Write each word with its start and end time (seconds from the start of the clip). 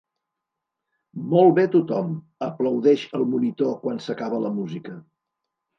Molt 1.33 1.53
bé 1.59 1.65
tothom! 1.77 2.17
—aplaudeix 2.47 3.07
el 3.21 3.29
monitor 3.35 3.79
quan 3.87 4.05
s'acaba 4.09 4.45
la 4.49 4.57
música. 4.61 5.01